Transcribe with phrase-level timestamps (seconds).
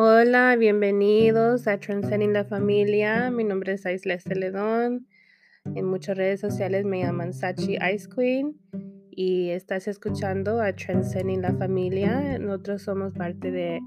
[0.00, 3.32] Hola, bienvenidos a Transcending la Familia.
[3.32, 5.08] Mi nombre es Aisles Celedón.
[5.64, 8.56] En muchas redes sociales me llaman Sachi Ice Queen
[9.10, 12.38] y estás escuchando a Transcending la Familia.
[12.38, 13.80] Nosotros somos parte de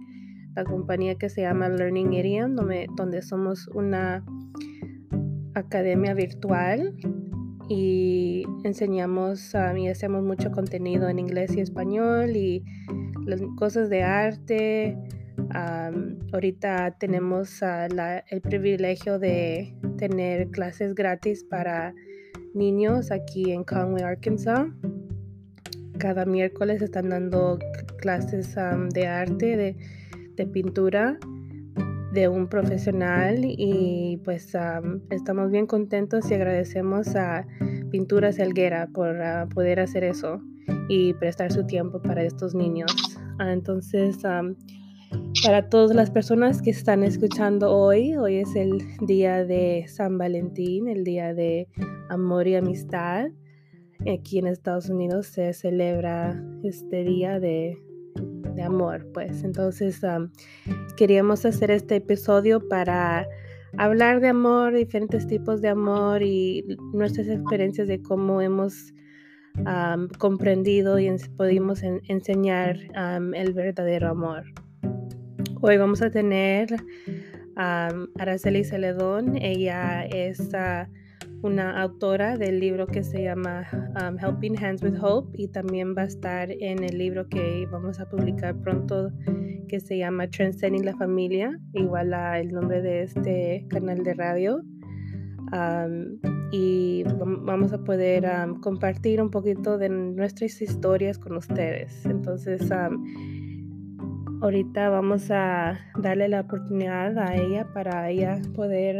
[0.53, 4.25] la compañía que se llama Learning Idiom, donde, donde somos una
[5.55, 6.93] academia virtual
[7.69, 12.65] y enseñamos y hacemos mucho contenido en inglés y español y
[13.25, 14.97] las cosas de arte.
[15.53, 21.93] Ahorita tenemos el privilegio de tener clases gratis para
[22.53, 24.67] niños aquí en Conway, Arkansas.
[25.97, 27.59] Cada miércoles están dando
[27.97, 28.55] clases
[28.93, 29.77] de arte, de,
[30.35, 31.17] de pintura
[32.11, 34.53] de un profesional y pues
[35.09, 37.47] estamos bien contentos y agradecemos a
[37.89, 40.41] Pintura Selguera por ah, poder hacer eso
[40.89, 42.91] y prestar su tiempo para estos niños.
[43.39, 44.17] Ah, entonces,
[45.43, 50.87] para todas las personas que están escuchando hoy, hoy es el día de San Valentín,
[50.87, 51.67] el día de
[52.09, 53.29] amor y amistad.
[54.11, 57.77] Aquí en Estados Unidos se celebra este día de
[58.55, 59.43] de amor, pues.
[59.43, 60.01] Entonces
[60.97, 63.27] queríamos hacer este episodio para
[63.77, 68.93] hablar de amor, diferentes tipos de amor y nuestras experiencias de cómo hemos
[70.17, 72.77] comprendido y pudimos enseñar
[73.33, 74.43] el verdadero amor.
[75.63, 76.75] Hoy vamos a tener
[77.55, 79.35] a Araceli Celedón.
[79.35, 80.49] Ella es
[81.43, 83.67] una autora del libro que se llama
[84.01, 87.99] um, Helping Hands with Hope y también va a estar en el libro que vamos
[87.99, 89.11] a publicar pronto
[89.67, 94.63] que se llama Transcending la Familia, igual a el nombre de este canal de radio.
[95.53, 96.19] Um,
[96.51, 102.03] y vamos a poder um, compartir un poquito de nuestras historias con ustedes.
[102.07, 102.67] Entonces,
[104.41, 108.99] ahorita vamos a darle la oportunidad a ella para ella poder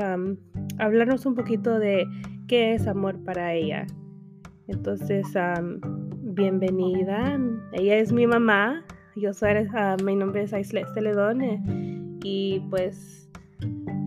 [0.78, 2.06] hablarnos un poquito de
[2.48, 3.88] qué es amor para ella.
[4.68, 5.26] Entonces,
[6.22, 7.40] bienvenida.
[7.74, 8.86] Ella es mi mamá.
[9.16, 11.62] Yo soy, uh, mi nombre es Aisles Celedón eh,
[12.24, 13.30] y pues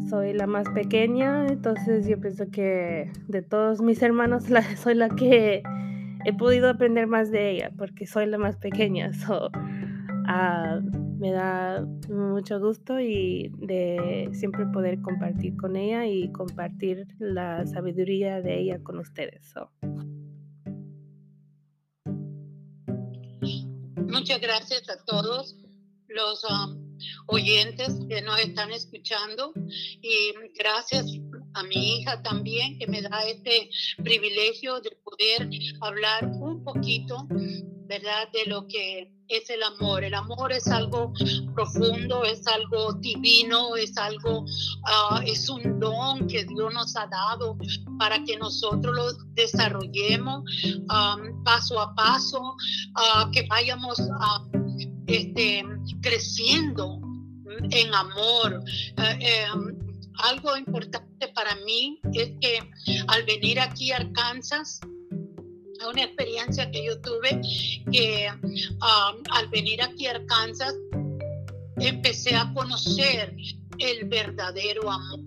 [0.08, 1.46] soy la más pequeña.
[1.48, 4.44] Entonces, yo pienso que de todos mis hermanos
[4.76, 5.62] soy la que
[6.24, 9.12] he podido aprender más de ella porque soy la más pequeña.
[9.12, 17.06] So, uh, me da mucho gusto y de siempre poder compartir con ella y compartir
[17.18, 19.54] la sabiduría de ella con ustedes.
[23.96, 25.56] Muchas gracias a todos
[26.08, 29.52] los um, oyentes que nos están escuchando
[30.00, 31.06] y gracias
[31.54, 33.70] a mi hija también que me da este
[34.02, 35.48] privilegio de poder
[35.80, 37.26] hablar un poquito,
[37.86, 38.28] ¿verdad?
[38.32, 40.04] De lo que es el amor.
[40.04, 41.12] El amor es algo
[41.54, 44.44] profundo, es algo divino, es algo,
[44.86, 47.56] ah, es un don que Dios nos ha dado
[47.98, 50.44] para que nosotros lo desarrollemos
[51.44, 54.00] paso a paso, uh, que vayamos
[55.06, 55.64] este,
[56.00, 57.00] creciendo
[57.70, 58.62] en amor.
[58.96, 59.84] Eh, em,
[60.22, 62.60] algo importante para mí es que
[63.08, 64.80] al venir aquí a Arkansas,
[65.90, 67.40] una experiencia que yo tuve
[67.90, 70.74] que um, al venir aquí a Arkansas
[71.76, 73.36] empecé a conocer
[73.78, 75.20] el verdadero amor.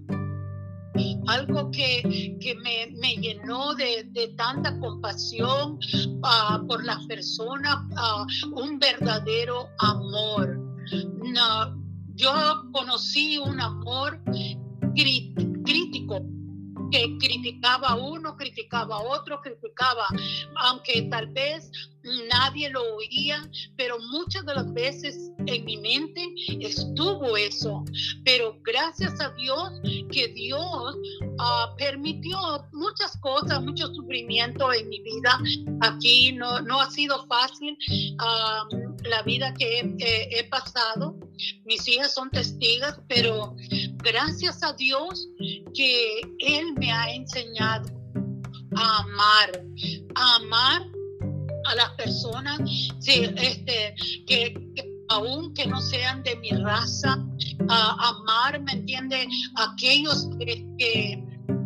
[1.28, 5.78] Algo que, que me, me, llenó de, de tanta compasión
[6.24, 10.58] uh, por las personas, uh, un verdadero amor.
[11.24, 11.84] No,
[12.16, 12.32] yo
[12.72, 14.20] conocí un amor
[14.96, 16.22] crítico
[16.92, 20.08] que criticaba a uno, criticaba a otro, criticaba,
[20.56, 21.72] aunque tal vez
[22.30, 26.26] nadie lo oía, pero muchas de las veces en mi mente
[26.62, 27.84] estuvo eso.
[28.24, 29.72] Pero gracias a Dios
[30.12, 32.38] que Dios uh, permitió
[32.72, 35.38] muchas cosas, mucho sufrimiento en mi vida.
[35.82, 37.78] Aquí no, no ha sido fácil
[38.20, 41.18] uh, la vida que he, he pasado.
[41.66, 43.56] Mis hijas son testigos, pero
[44.04, 45.30] gracias a Dios
[45.74, 47.90] que Él me ha enseñado
[48.76, 49.64] a amar,
[50.16, 50.82] a amar
[51.66, 52.60] a las personas
[53.06, 53.96] este,
[54.26, 54.54] que,
[55.10, 57.18] aún que no sean de mi raza,
[57.70, 59.28] a amar, ¿me entiende?
[59.56, 60.66] Aquellos que,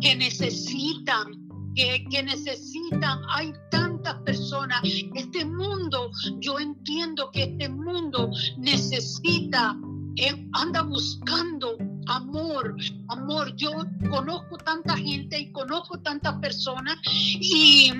[0.00, 4.80] que, necesitan, que, que necesitan, hay tantas personas,
[5.14, 9.76] este mundo, yo entiendo que este mundo necesita,
[10.16, 11.76] eh, anda buscando
[12.06, 12.76] amor,
[13.08, 13.54] amor.
[13.56, 13.70] Yo
[14.10, 17.92] conozco tanta gente y conozco tantas personas y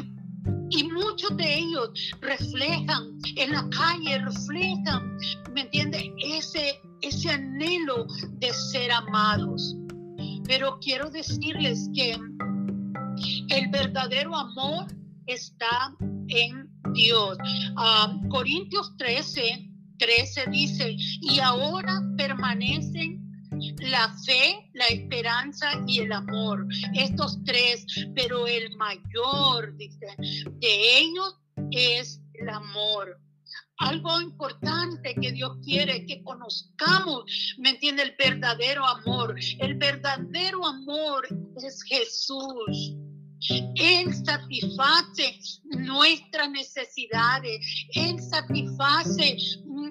[0.74, 1.90] y muchos de ellos
[2.20, 5.18] reflejan en la calle, reflejan,
[5.52, 6.02] ¿me entiendes?
[6.24, 8.06] Ese, ese anhelo
[8.38, 9.76] de ser amados.
[10.46, 12.16] Pero quiero decirles que
[13.48, 14.86] el verdadero amor
[15.26, 15.94] está
[16.28, 17.36] en Dios.
[17.76, 23.22] Ah, Corintios 13, 13 dice, y ahora permanecen
[23.78, 26.66] la fe, la esperanza y el amor.
[26.94, 31.36] Estos tres, pero el mayor, dice, de ellos
[31.70, 33.18] es el amor.
[33.78, 37.24] Algo importante que Dios quiere que conozcamos,
[37.58, 38.02] ¿me entiende?
[38.02, 39.34] El verdadero amor.
[39.58, 41.26] El verdadero amor
[41.56, 42.94] es Jesús.
[43.74, 47.86] Él satisface nuestras necesidades.
[47.94, 49.36] Él satisface,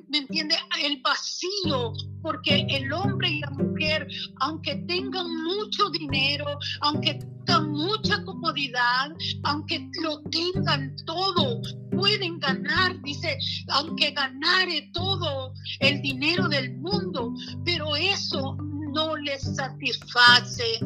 [0.08, 0.56] ¿me entiende?
[0.84, 1.94] El vacío.
[2.22, 4.08] Porque el hombre y la mujer,
[4.42, 6.46] aunque tengan mucho dinero,
[6.82, 9.10] aunque tengan mucha comodidad,
[9.44, 11.62] aunque lo tengan todo,
[11.92, 13.38] pueden ganar, dice,
[13.70, 17.34] aunque ganare todo el dinero del mundo,
[17.66, 18.56] pero eso
[18.94, 20.80] no les satisface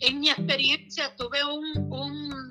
[0.00, 2.48] en mi experiencia tuve un,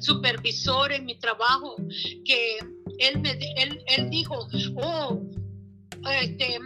[0.00, 1.76] supervisor en mi trabajo
[2.24, 2.58] que
[2.98, 5.20] él, me, él, él dijo, oh,
[6.10, 6.58] este,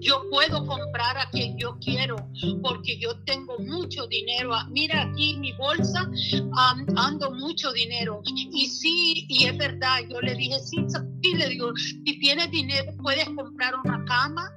[0.00, 2.16] yo puedo comprar a quien yo quiero
[2.62, 4.52] porque yo tengo mucho dinero.
[4.70, 6.08] Mira aquí mi bolsa,
[6.96, 8.22] ando mucho dinero.
[8.24, 10.76] Y sí, y es verdad, yo le dije, sí,
[11.22, 14.50] sí, le digo, si tienes dinero puedes comprar una cama,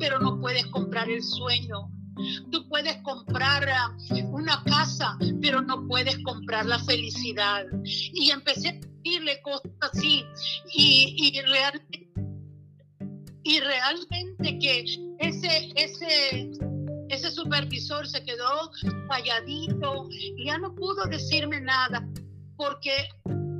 [0.00, 1.88] pero no puedes comprar el sueño.
[2.50, 3.96] Tú puedes comprar ah,
[4.30, 7.64] una casa, pero no puedes comprar la felicidad.
[7.84, 8.80] Y empecé
[9.14, 10.24] decirle cosas así.
[10.72, 12.08] Y, y, realmente,
[13.42, 14.84] y realmente que
[15.20, 16.50] ese, ese,
[17.08, 18.70] ese supervisor se quedó
[19.08, 20.08] calladito
[20.44, 22.06] ya no pudo decirme nada
[22.56, 23.08] porque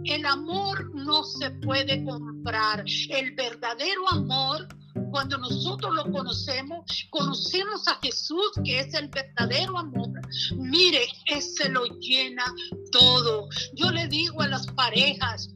[0.05, 2.85] el amor no se puede comprar.
[3.11, 4.69] El verdadero amor
[5.11, 10.11] cuando nosotros lo conocemos, conocemos a Jesús, que es el verdadero amor.
[10.57, 12.45] Mire, ese lo llena
[12.91, 13.49] todo.
[13.75, 15.51] Yo le digo a las parejas,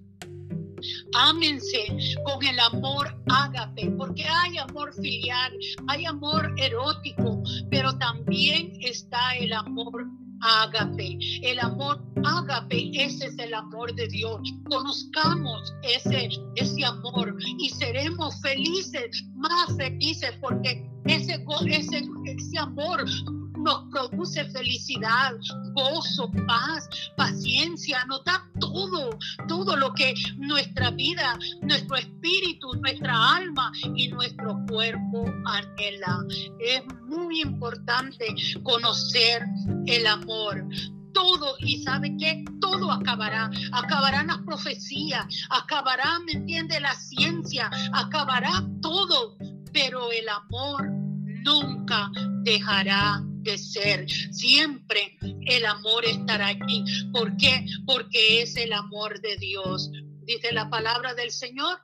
[1.14, 1.88] Ámense
[2.24, 5.52] con el amor ágape, porque hay amor filial,
[5.88, 10.06] hay amor erótico, pero también está el amor
[10.40, 11.18] ágape.
[11.42, 14.40] El amor ágape, ese es el amor de Dios.
[14.68, 23.04] Conozcamos ese, ese amor y seremos felices, más felices, porque ese, ese, ese amor
[23.68, 25.32] nos produce felicidad,
[25.74, 28.22] gozo, paz, paciencia, nos
[28.58, 29.10] todo,
[29.46, 36.24] todo lo que nuestra vida, nuestro espíritu, nuestra alma y nuestro cuerpo anhela.
[36.60, 39.44] Es muy importante conocer
[39.86, 40.64] el amor
[41.12, 46.80] todo y sabe que todo acabará, acabarán las profecías, acabará, ¿me entiende?
[46.80, 49.36] La ciencia, acabará todo,
[49.72, 50.88] pero el amor
[51.44, 52.10] nunca
[52.44, 54.08] dejará de ser.
[54.30, 56.84] Siempre el amor estará aquí.
[57.12, 57.64] ¿Por qué?
[57.86, 59.90] Porque es el amor de Dios.
[60.24, 61.78] Dice la palabra del Señor.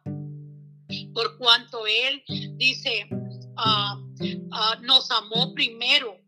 [1.14, 2.22] Por cuanto Él
[2.56, 3.08] dice,
[3.56, 4.00] ah,
[4.52, 6.24] ah, nos amó primero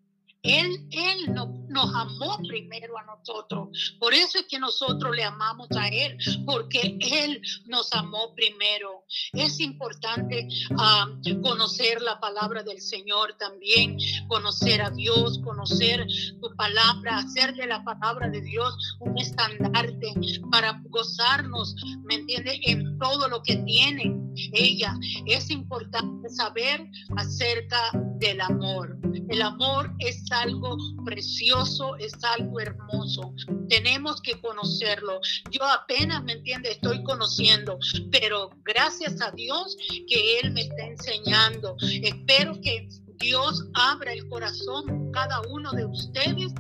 [0.47, 1.35] él, él
[1.77, 3.69] nos amó primero a nosotros.
[4.01, 9.05] Por eso es que nosotros le amamos a Él, porque Él nos amó primero.
[9.35, 10.49] Es importante
[10.79, 11.07] ah,
[11.43, 17.85] conocer la palabra del Señor también, conocer a Dios, conocer su palabra, hacer de la
[17.85, 20.15] palabra de Dios un estandarte
[20.51, 22.59] para gozarnos, ¿me entiende?
[22.63, 24.17] En todo lo que tiene
[24.53, 24.95] ella.
[25.27, 28.97] Es importante saber acerca del amor.
[29.29, 31.66] El amor es algo precioso,
[31.99, 33.35] es algo hermoso.
[33.69, 35.21] Tenemos que conocerlo.
[35.51, 36.71] Yo apenas, ¿me entiende?
[36.71, 37.79] Estoy conociendo,
[38.11, 39.77] pero gracias a Dios
[40.09, 41.77] que Él me está enseñando.
[41.81, 46.53] Espero que Dios abra el corazón cada uno de ustedes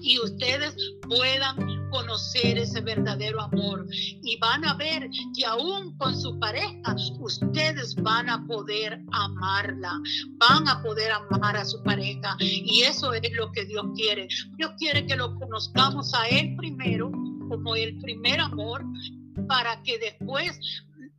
[0.00, 0.74] y ustedes
[1.08, 3.86] puedan conocer ese verdadero amor.
[3.90, 10.00] Y van a ver que aún con su pareja ustedes van a poder amarla,
[10.38, 12.36] van a poder amar a su pareja.
[12.40, 14.28] Y eso es lo que Dios quiere.
[14.56, 17.10] Dios quiere que lo conozcamos a Él primero
[17.48, 18.82] como el primer amor
[19.46, 20.58] para que después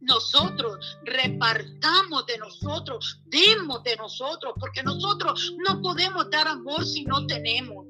[0.03, 7.25] nosotros repartamos de nosotros, demos de nosotros, porque nosotros no podemos dar amor si no
[7.25, 7.85] tenemos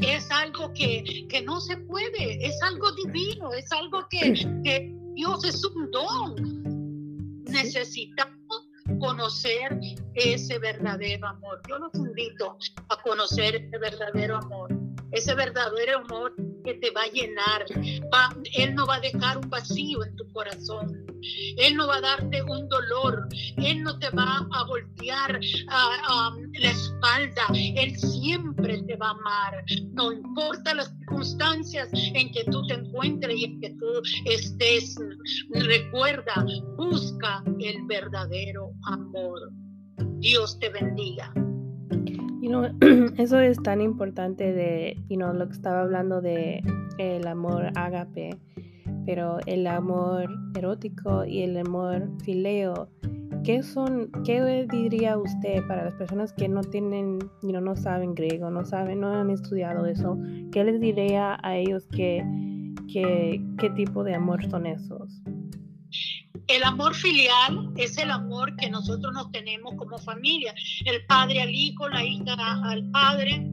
[0.00, 5.64] es algo que, no se puede, es algo divino, es algo que, que Dios es
[5.64, 7.42] un don.
[7.44, 9.78] Necesitamos conocer
[10.14, 11.60] ese verdadero amor.
[11.68, 12.56] Yo los invito
[12.88, 14.70] a conocer ese verdadero amor.
[15.10, 17.64] Ese verdadero amor que te va a llenar.
[18.54, 21.06] él no va a dejar un vacío en tu corazón.
[21.56, 23.28] Él no va a darte un dolor.
[23.56, 27.46] Él no te va a voltear la espalda.
[27.54, 29.64] Él siempre te va a amar.
[29.92, 34.96] No importa las circunstancias en que tú te encuentres y en que tú estés.
[35.50, 36.44] Recuerda,
[36.76, 39.50] busca el verdadero amor.
[40.18, 41.32] Dios te bendiga.
[42.42, 42.64] You know,
[43.18, 46.60] eso es tan importante de, you know, lo que estaba hablando de
[46.98, 48.36] el amor ágape,
[49.06, 52.88] pero el amor erótico y el amor fileo,
[53.44, 58.50] ¿qué son, qué diría usted para las personas que no tienen, you no saben griego,
[58.50, 60.18] no saben, no han estudiado eso?
[60.50, 62.24] ¿Qué les diría a ellos que,
[62.92, 65.22] que qué tipo de amor son esos?
[66.48, 71.50] El amor filial es el amor que nosotros nos tenemos como familia, el padre al
[71.50, 72.34] hijo, la hija
[72.64, 73.48] al padre,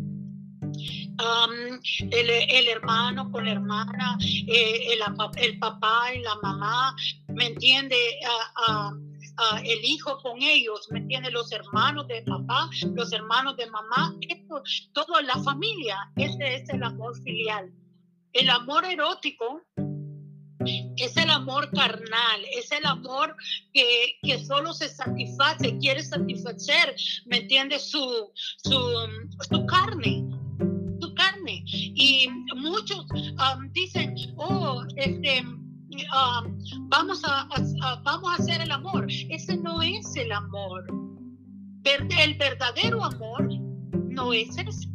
[2.11, 4.97] el, hermano con la hermana, eh,
[5.37, 6.95] el, papá y la mamá,
[7.27, 7.95] ¿me entiende?
[9.63, 11.31] el hijo con ellos, ¿me entiende?
[11.31, 14.61] Los hermanos de papá, los hermanos de mamá, esto,
[14.93, 17.71] todo la familia, ese es el amor filial.
[18.33, 19.61] El amor erótico
[20.97, 23.35] es el amor carnal, es el amor
[23.73, 26.95] que, que solo se satisface, quiere satisfacer,
[27.25, 27.89] ¿me entiendes?
[27.89, 28.31] Su,
[28.63, 30.25] su, carne,
[30.99, 31.63] su carne.
[31.65, 37.47] Y muchos um, dicen, oh, este, um, vamos, a,
[38.03, 39.07] vamos a hacer el amor.
[39.09, 40.85] Ese no es el amor.
[41.83, 43.47] El verdadero amor
[44.09, 44.89] no es ese.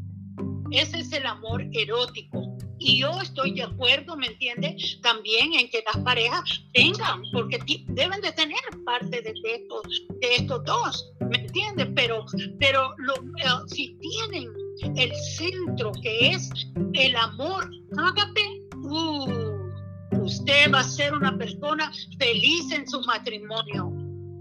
[0.70, 2.53] Ese es el amor erótico.
[2.84, 4.76] Y yo estoy de acuerdo, ¿me entiende?
[5.00, 6.42] También en que las parejas
[6.74, 11.86] tengan, porque deben de tener parte de estos, de estos dos, ¿me entiende?
[11.86, 12.26] Pero,
[12.60, 12.94] pero
[13.42, 14.50] eh, si tienen
[14.96, 16.50] el centro que es
[16.92, 23.90] el amor ágape, uh, usted va a ser una persona feliz en su matrimonio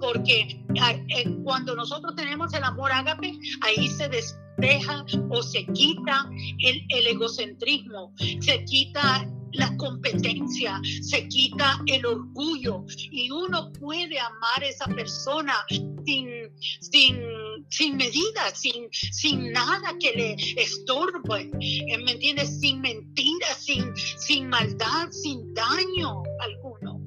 [0.01, 6.29] porque eh, cuando nosotros tenemos el amor ágape, ahí se despierta deja o se quita
[6.59, 14.67] el, egocentrismo, se quita la competencia, se quita el orgullo y uno puede amar a
[14.67, 15.53] esa persona
[16.05, 16.27] sin,
[16.79, 17.19] sin,
[17.69, 22.59] sin medida, sin, sin nada que le estorbe, eh, ¿me entiendes?
[22.61, 27.02] Sin mentiras, sin, sin maldad, sin daño alguno.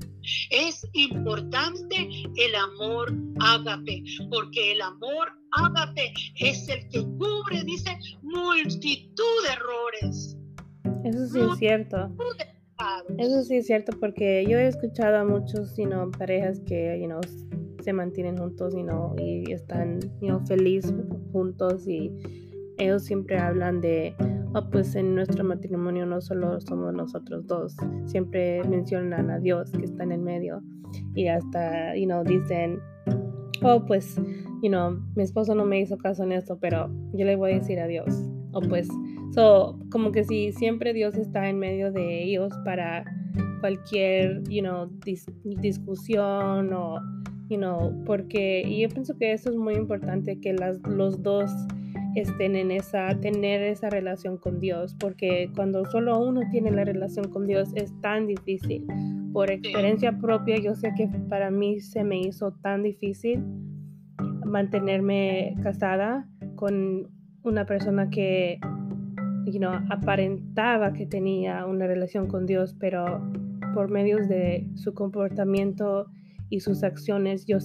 [0.50, 9.42] Es importante el amor ágape, porque el amor ágape es el que cubre, dice, multitud
[9.46, 10.36] de errores.
[11.04, 12.10] Eso sí es cierto.
[13.18, 17.20] Eso sí es cierto porque yo he escuchado a muchos sino parejas que you know,
[17.82, 18.74] se mantienen juntos
[19.18, 20.92] y están you felices
[21.32, 22.12] juntos y
[22.78, 24.14] ellos siempre hablan de,
[24.56, 29.84] oh, pues en nuestro matrimonio no solo somos nosotros dos, siempre mencionan a Dios que
[29.84, 30.62] está en el medio
[31.14, 32.80] y hasta, you know, dicen,
[33.62, 34.16] oh, pues,
[34.62, 37.54] you know, mi esposo no me hizo caso en esto, pero yo le voy a
[37.56, 38.08] decir a Dios.
[38.52, 38.88] O pues,
[39.34, 43.04] so, como que si siempre Dios está en medio de ellos para
[43.60, 44.90] cualquier, you know,
[45.44, 46.98] discusión o,
[47.50, 51.50] you know, porque yo pienso que eso es muy importante que las, los dos
[52.16, 57.28] estén en esa, tener esa relación con Dios, porque cuando solo uno tiene la relación
[57.30, 58.86] con Dios es tan difícil.
[59.32, 63.44] Por experiencia propia, yo sé que para mí se me hizo tan difícil
[64.44, 67.10] mantenerme casada con
[67.42, 68.58] una persona que
[69.44, 73.22] you know, aparentaba que tenía una relación con Dios, pero
[73.74, 76.06] por medios de su comportamiento
[76.48, 77.58] y sus acciones, yo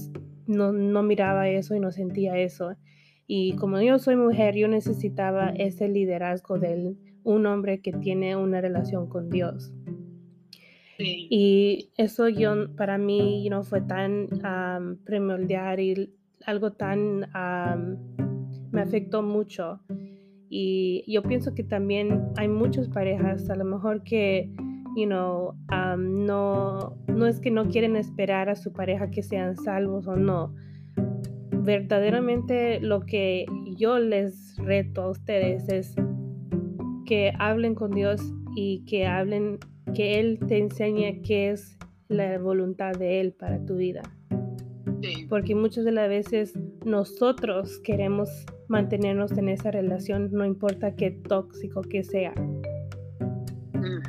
[0.47, 2.75] no, no miraba eso y no sentía eso.
[3.33, 8.59] Y como yo soy mujer, yo necesitaba ese liderazgo de un hombre que tiene una
[8.59, 9.71] relación con Dios.
[10.99, 14.27] Y eso yo, para mí no fue tan
[15.05, 16.13] primordial y
[16.45, 17.21] algo tan
[18.73, 19.79] me afectó mucho.
[20.49, 24.53] Y yo pienso que también hay muchas parejas, a lo mejor que,
[24.97, 25.55] you know,
[25.97, 30.53] no, no es que no quieren esperar a su pareja que sean salvos o no,
[31.63, 33.45] verdaderamente lo que
[33.77, 35.95] yo les reto a ustedes es
[37.05, 38.21] que hablen con Dios
[38.55, 39.59] y que hablen,
[39.93, 41.77] que Él te enseñe qué es
[42.07, 44.01] la voluntad de Él para tu vida.
[45.29, 46.53] Porque muchas de las veces
[46.85, 48.29] nosotros queremos
[48.67, 52.33] mantenernos en esa relación, no importa qué tóxico que sea.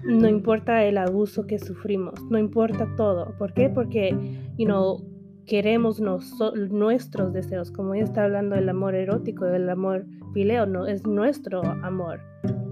[0.04, 3.34] No importa el abuso que sufrimos, no importa todo.
[3.38, 3.70] ¿Por qué?
[3.70, 4.14] Porque,
[4.58, 5.11] you know,
[5.46, 11.06] queremos nuestros deseos, como ella está hablando del amor erótico, del amor fileo, no es
[11.06, 12.20] nuestro amor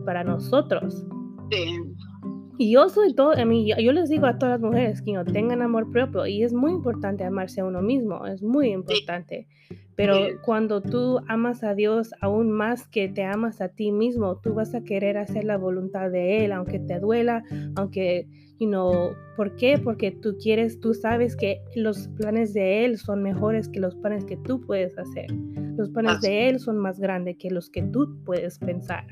[0.04, 1.06] para nosotros.
[2.60, 5.24] y yo soy todo, a mí, yo, les digo a todas las mujeres que no
[5.24, 9.48] tengan amor propio y es muy importante amarse a uno mismo, es muy importante.
[10.00, 14.54] Pero cuando tú amas a Dios aún más que te amas a ti mismo, tú
[14.54, 17.44] vas a querer hacer la voluntad de Él, aunque te duela,
[17.76, 18.26] aunque,
[18.58, 19.76] you know, ¿por qué?
[19.76, 24.24] Porque tú quieres, tú sabes que los planes de Él son mejores que los planes
[24.24, 25.30] que tú puedes hacer.
[25.76, 29.04] Los planes de Él son más grandes que los que tú puedes pensar.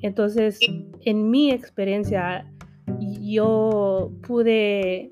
[0.00, 0.60] Entonces,
[1.00, 2.48] en mi experiencia,
[3.20, 5.10] yo pude,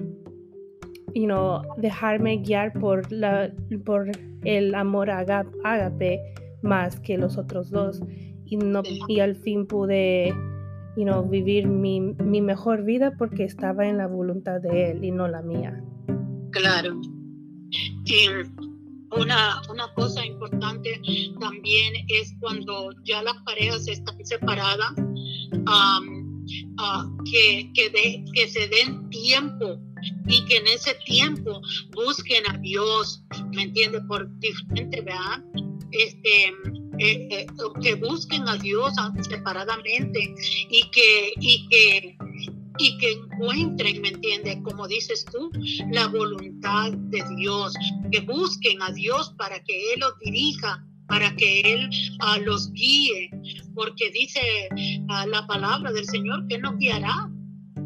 [1.13, 3.53] you know, dejarme guiar por, la,
[3.85, 4.11] por
[4.45, 6.21] el amor ágape
[6.63, 8.03] más que los otros dos.
[8.47, 10.35] Y, no, y al fin pude
[10.97, 15.11] you know, vivir mi, mi mejor vida porque estaba en la voluntad de Él y
[15.11, 15.83] no la mía.
[16.51, 17.01] Claro.
[18.05, 18.27] Y
[19.13, 21.01] una, una cosa importante
[21.41, 24.93] también es cuando ya las parejas están separadas,
[25.67, 26.01] ah,
[27.31, 29.79] que, que, que se den tiempo
[30.27, 31.61] y que en ese tiempo
[31.95, 34.01] busquen a Dios, ¿me entiende?
[34.03, 35.45] Por diferente, ¿verdad?
[35.93, 36.47] Este,
[36.99, 37.47] eh, eh,
[37.83, 38.93] que busquen a Dios
[39.29, 40.35] separadamente
[40.71, 42.17] y que, y que
[42.81, 44.59] y que encuentren, ¿me entiendes?
[44.65, 45.51] Como dices tú,
[45.91, 47.75] la voluntad de Dios,
[48.11, 53.31] que busquen a Dios para que Él los dirija, para que Él ah, los guíe,
[53.75, 54.41] porque dice
[55.09, 57.31] ah, la palabra del Señor que nos guiará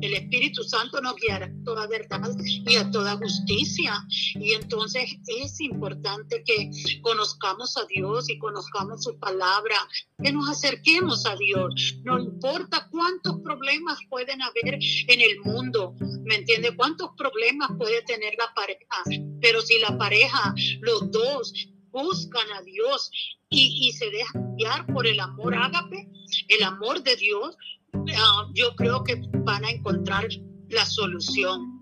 [0.04, 3.94] el Espíritu Santo nos guiará a toda verdad y a toda justicia.
[4.34, 6.70] Y entonces es importante que
[7.02, 9.76] conozcamos a Dios y conozcamos su palabra,
[10.22, 11.96] que nos acerquemos a Dios.
[12.04, 15.94] No importa cuántos problemas pueden haber en el mundo,
[16.24, 16.76] ¿me entiende?
[16.76, 21.52] Cuántos problemas puede tener la pareja, pero si la pareja, los dos,
[21.90, 23.10] buscan a Dios
[23.50, 26.08] y, y se dejan guiar por el amor ágape,
[26.48, 27.56] el amor de Dios,
[28.16, 30.26] Ah, yo creo que van a encontrar
[30.68, 31.72] la solución.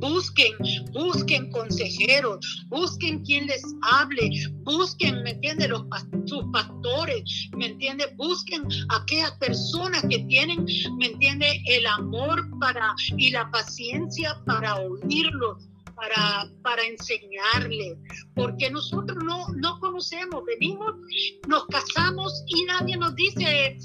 [0.00, 0.52] Busquen,
[0.92, 4.30] busquen consejeros, busquen quien les hable,
[4.64, 5.68] busquen, ¿me entiende?
[5.68, 5.84] Los
[6.26, 7.22] sus pastores,
[7.56, 8.06] ¿me entiende?
[8.16, 10.66] Busquen aquellas personas que tienen,
[10.98, 11.62] ¿me entiende?
[11.66, 15.69] El amor para y la paciencia para oírlos,
[16.00, 17.96] para, para enseñarle,
[18.34, 20.94] porque nosotros no, no conocemos, venimos,
[21.46, 23.76] nos casamos y nadie nos dice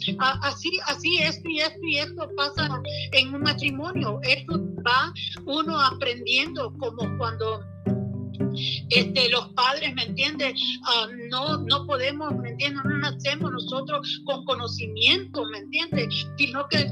[0.42, 4.20] así, así esto y esto y esto pasa en un matrimonio.
[4.24, 5.14] Esto va
[5.46, 7.64] uno aprendiendo como cuando
[8.90, 10.54] este, los padres, ¿me entiendes?
[10.86, 12.84] Ah, no, no podemos, ¿me entiendes?
[12.86, 16.08] No nacemos nosotros con conocimiento, ¿me entiendes?
[16.38, 16.88] Sino que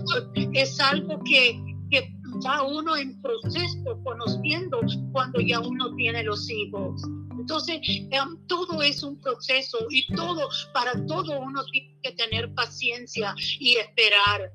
[0.54, 2.14] es algo que, que
[2.46, 4.80] va uno en proceso conociendo
[5.12, 7.02] cuando ya uno tiene los hijos.
[7.32, 13.36] Entonces, em, todo es un proceso y todo, para todo uno tiene que tener paciencia
[13.60, 14.52] y esperar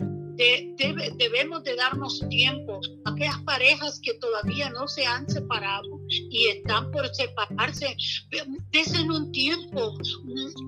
[1.17, 2.81] debemos de darnos tiempo.
[3.07, 7.97] Aquellas parejas que todavía no se han separado y están por separarse,
[8.73, 9.95] desen un tiempo,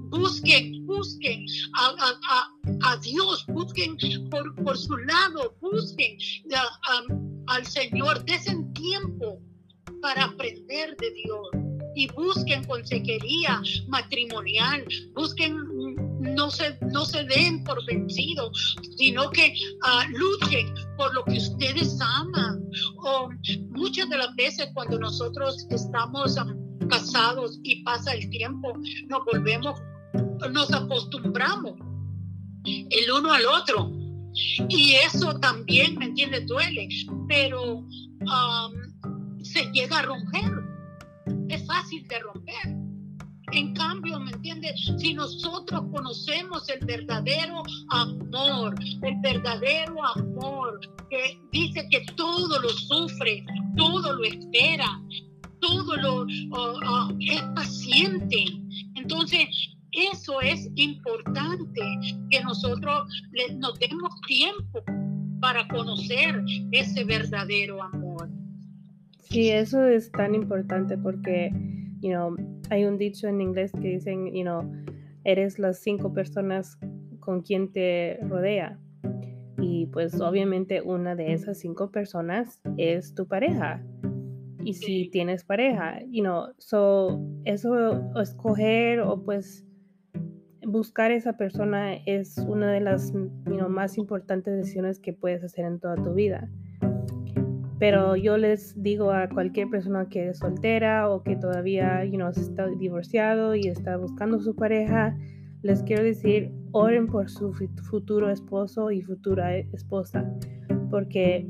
[0.08, 3.96] busquen, busquen a, Dios, busquen
[4.30, 6.16] por, por, su lado, busquen
[7.46, 9.40] al Señor, desen tiempo
[10.00, 11.48] para aprender de Dios.
[11.96, 15.56] Y busquen consejería matrimonial, busquen
[16.20, 21.98] no se, no se den por vencidos, sino que ah, luchen por lo que ustedes
[22.00, 22.62] aman.
[22.98, 23.30] O
[23.70, 26.36] muchas de las veces cuando nosotros estamos
[26.88, 28.72] casados y pasa el tiempo,
[29.08, 29.80] nos volvemos,
[30.52, 31.74] nos acostumbramos
[32.64, 33.90] el uno al otro.
[34.68, 36.46] Y eso también, ¿me entiendes?
[36.46, 36.88] Duele,
[37.28, 37.84] pero
[39.42, 40.52] se llega a romper.
[41.48, 42.79] Es fácil de romper
[43.52, 44.72] en cambio, ¿me entiendes?
[44.98, 53.44] Si nosotros conocemos el verdadero amor, el verdadero amor que dice que todo lo sufre,
[53.76, 55.00] todo lo espera,
[55.60, 56.26] todo lo
[57.18, 58.44] es paciente.
[58.94, 59.48] Entonces,
[59.92, 61.80] eso es importante
[62.30, 63.08] que nosotros
[63.56, 64.82] nos demos tiempo
[65.40, 68.28] para conocer ese verdadero amor.
[69.30, 71.50] Sí, eso es tan importante porque
[72.00, 72.36] you know,
[72.70, 74.62] hay un dicho en inglés que dicen, you know,
[75.24, 76.78] eres las cinco personas
[77.18, 78.78] con quien te rodea.
[79.60, 83.84] Y pues obviamente una de esas cinco personas es tu pareja.
[84.64, 89.66] Y si tienes pareja, you know, so eso escoger o pues
[90.66, 95.64] buscar esa persona es una de las you know, más importantes decisiones que puedes hacer
[95.64, 96.48] en toda tu vida.
[97.80, 102.28] Pero yo les digo a cualquier persona que es soltera o que todavía you know,
[102.28, 105.16] está divorciado y está buscando su pareja,
[105.62, 110.30] les quiero decir, oren por su futuro esposo y futura esposa.
[110.90, 111.48] porque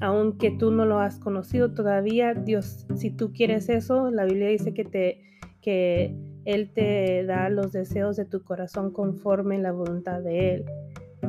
[0.00, 4.74] aunque tú no lo has conocido todavía, Dios, si tú quieres eso, la Biblia dice
[4.74, 5.22] que te
[5.62, 6.14] que
[6.44, 10.64] él te da los deseos de tu corazón conforme la voluntad de él.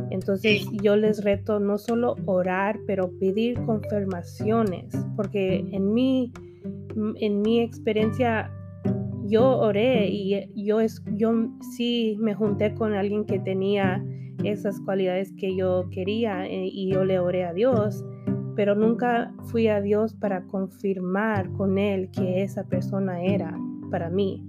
[0.10, 6.32] Entonces yo les reto no solo orar, pero pedir confirmaciones, porque en mi,
[7.20, 8.52] en mi experiencia
[9.26, 10.80] yo oré y yo,
[11.14, 14.04] yo sí me junté con alguien que tenía
[14.44, 18.06] esas cualidades que yo quería eh, y yo le oré a Dios,
[18.56, 23.58] pero nunca fui a Dios para confirmar con él que esa persona era
[23.92, 24.44] para mí.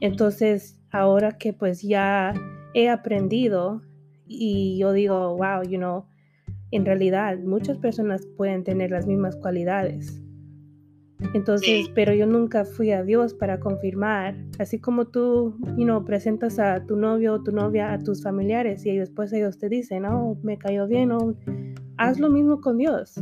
[0.00, 2.34] Entonces, ahora que pues ya
[2.74, 3.82] he aprendido
[4.28, 6.04] y yo digo, wow, you know,
[6.70, 10.22] en realidad muchas personas pueden tener las mismas cualidades.
[11.34, 16.60] Entonces, pero yo nunca fui a Dios para confirmar, así como tú, you know, presentas
[16.60, 20.38] a tu novio o tu novia a tus familiares y después ellos te dicen, oh,
[20.44, 21.34] me cayó bien, o
[21.96, 23.20] haz lo mismo con Dios.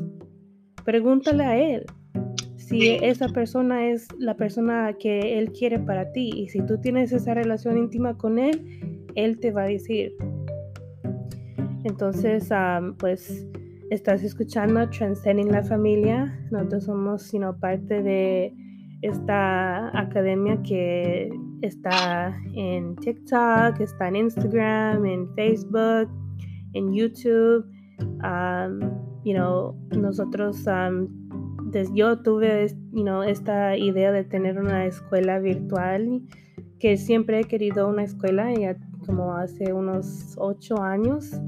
[0.84, 1.86] Pregúntale a Él
[2.56, 7.12] si esa persona es la persona que Él quiere para ti y si tú tienes
[7.12, 10.12] esa relación íntima con Él, Él te va a decir.
[11.86, 12.50] Entonces,
[12.98, 13.46] pues
[13.90, 16.36] estás escuchando Transcending la Familia.
[16.50, 18.52] Nosotros somos sino parte de
[19.02, 21.30] esta academia que
[21.62, 26.10] está en TikTok, está en Instagram, en Facebook,
[26.72, 27.64] en YouTube.
[29.24, 30.64] you know, nosotros
[31.94, 32.66] yo tuve
[33.28, 36.20] esta idea de tener una escuela virtual,
[36.80, 41.40] que siempre he querido una escuela, ya como hace unos ocho años.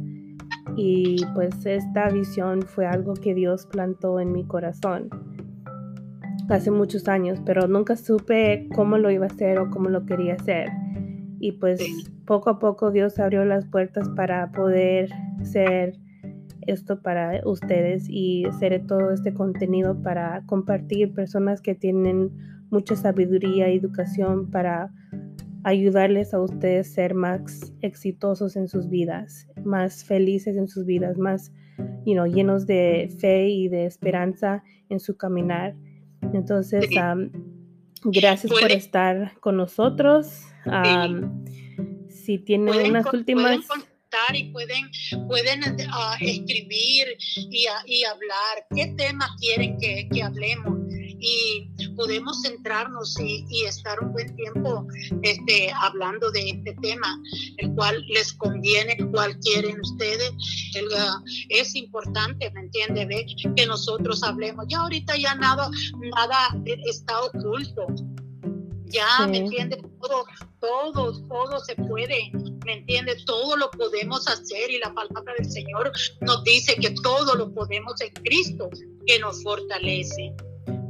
[0.81, 5.11] Y pues esta visión fue algo que Dios plantó en mi corazón
[6.49, 10.35] hace muchos años, pero nunca supe cómo lo iba a hacer o cómo lo quería
[10.35, 10.69] hacer.
[11.41, 11.81] Y pues
[12.27, 15.11] poco a poco Dios abrió las puertas para poder
[15.43, 15.99] ser
[16.69, 22.31] esto para ustedes y hacer todo este contenido para compartir personas que tienen
[22.71, 24.93] mucha sabiduría y educación para
[25.64, 31.18] ayudarles a ustedes a ser más exitosos en sus vidas, más felices en sus vidas,
[31.18, 31.53] más
[32.05, 35.75] you know, llenos de fe y de esperanza en su caminar.
[36.33, 36.88] Entonces,
[38.05, 40.42] gracias por estar con nosotros.
[42.09, 43.61] si tienen unas últimas
[44.33, 44.90] y pueden,
[45.27, 50.79] pueden uh, escribir y, y, hablar qué temas quieren que, que hablemos
[51.21, 54.87] y podemos centrarnos y, y, estar un buen tiempo
[55.23, 57.21] este, hablando de este tema,
[57.57, 60.33] el cual les conviene, el cual quieren ustedes.
[60.75, 63.05] El, uh, es importante, ¿me entiende?
[63.05, 64.65] Ve que nosotros hablemos.
[64.69, 65.69] Ya ahorita ya nada,
[66.17, 66.57] nada
[66.87, 67.87] está oculto.
[68.87, 69.83] Ya, ¿me entiende?
[70.01, 70.25] Todo,
[70.61, 72.33] todo, todo se puede
[72.69, 73.25] ¿me entiendes?
[73.25, 77.99] Todo lo podemos hacer y la palabra del Señor nos dice que todo lo podemos
[78.03, 78.69] en Cristo
[79.07, 80.35] que nos fortalece.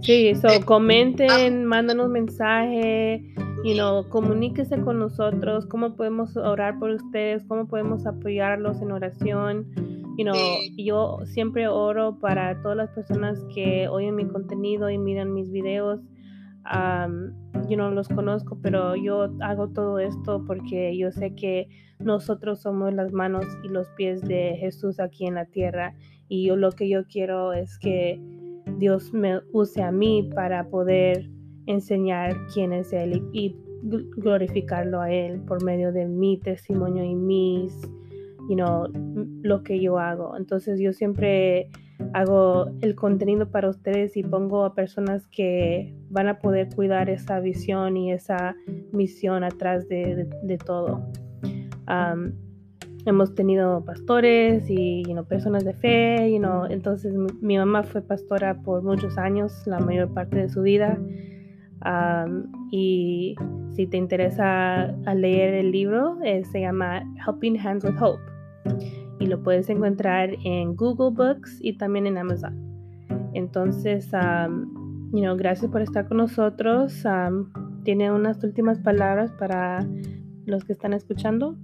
[0.03, 1.67] Sí, so, eh, comenten, ah.
[1.67, 3.23] mándanos mensaje,
[3.65, 9.67] you know, comuníquese con nosotros, cómo podemos orar por ustedes, cómo podemos apoyarlos en oración.
[10.17, 10.35] You know,
[10.77, 16.01] Yo siempre oro para todas las personas que oyen mi contenido y miran mis videos
[17.69, 22.95] yo no los conozco, pero yo hago todo esto porque yo sé que nosotros somos
[22.95, 25.95] las manos y los pies de Jesús aquí en la tierra
[26.29, 28.21] y yo lo que yo quiero es que
[28.79, 31.31] Dios me use a mí para poder
[31.67, 33.57] enseñar quién es Él y,
[34.17, 37.81] glorificarlo a Él por medio de mi testimonio y mis,
[38.49, 38.89] you know,
[39.43, 40.37] lo que yo hago.
[40.37, 41.71] Entonces yo siempre
[42.13, 47.41] hago el contenido para ustedes y pongo a personas que van a poder cuidar esa
[47.41, 48.57] visión y esa
[48.93, 50.27] misión atrás de,
[50.65, 51.05] todo.
[53.09, 58.83] Hemos tenido pastores y personas de fe, you know, entonces mi, mamá fue pastora por
[58.83, 60.99] muchos años, la mayor parte de su vida.
[62.71, 63.37] y
[63.75, 68.21] si te interesa leer el libro, eh, se llama Helping Hands with Hope
[69.21, 72.57] y lo puedes encontrar en Google Books y también en Amazon.
[73.35, 77.05] Entonces, um, you know, gracias por estar con nosotros.
[77.85, 79.87] ¿Tiene unas últimas palabras para
[80.47, 81.57] los que están escuchando?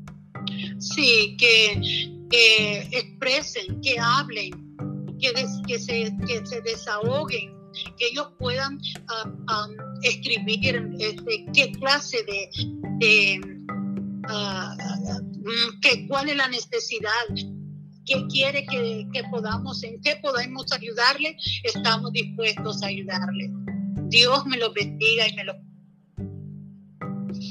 [0.95, 2.09] Sí, que,
[2.93, 4.53] expresen, que hablen,
[5.21, 5.33] que,
[5.67, 7.53] que, se, que se desahoguen,
[7.99, 8.79] que ellos puedan
[10.03, 12.51] escribir este, qué clase de,
[12.99, 13.41] de
[14.29, 14.95] uh,
[15.45, 17.11] Mm, que, cuál es la necesidad,
[18.07, 23.51] qué quiere que, que podamos, en qué podemos ayudarle, estamos dispuestos a ayudarle.
[24.09, 25.55] Dios me lo bendiga y me lo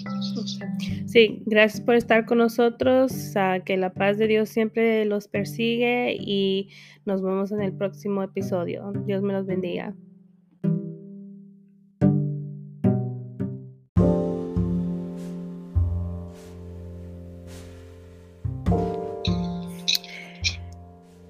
[1.07, 3.33] Sí, gracias por estar con nosotros.
[3.65, 6.69] que la paz de Dios siempre los persigue y
[7.05, 8.91] nos vemos en el próximo episodio.
[9.05, 9.93] Dios me los bendiga.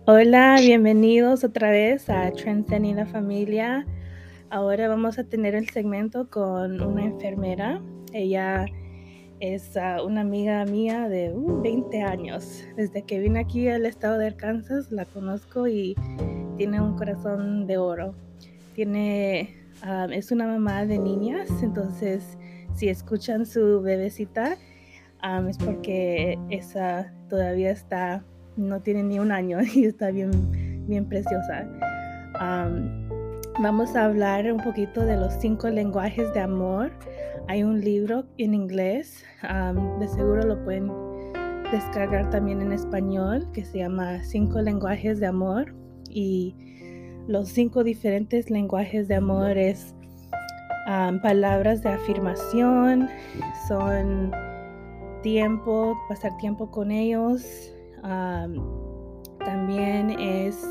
[0.06, 3.86] Hola, bienvenidos otra vez a Transcending la Familia.
[4.50, 7.82] Ahora vamos a tener el segmento con una enfermera.
[8.14, 8.66] Ella
[9.40, 12.64] es ah, una amiga mía de 20 uh, años.
[12.78, 15.96] Desde que vine aquí al estado de Arkansas la conozco y
[16.56, 18.16] tiene un corazón de oro.
[18.76, 22.38] Tiene, ah, es una mamá de niñas, entonces
[22.76, 24.58] si escuchan su bebecita
[25.22, 28.24] ah, es porque esa todavía está
[28.56, 30.32] no tiene ni un año y está bien,
[30.88, 31.68] bien preciosa.
[33.60, 36.92] vamos a hablar un poquito de los cinco lenguajes de amor.
[37.48, 39.24] Hay un libro en inglés,
[40.00, 40.92] de seguro lo pueden
[41.72, 45.74] descargar también en español, que se llama Cinco lenguajes de amor.
[46.10, 46.56] Y
[47.28, 49.94] los cinco diferentes lenguajes de amor es
[51.22, 53.10] palabras de afirmación,
[53.68, 54.32] son
[55.22, 57.74] tiempo, pasar tiempo con ellos,
[59.40, 60.66] también es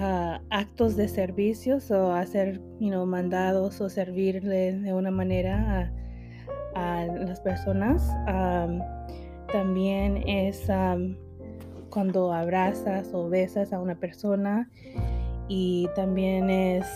[0.00, 2.60] ah, actos de servicios o hacer
[3.06, 5.92] mandados o servirle de una manera
[6.74, 8.08] a, las personas.
[9.52, 10.68] también es
[11.90, 14.70] cuando abrazas o besas a una persona
[15.48, 16.86] y también es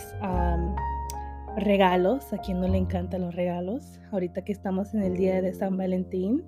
[1.57, 4.01] regalos, a quien no le encantan los regalos.
[4.11, 6.45] Ahorita que estamos en el día de San Valentín,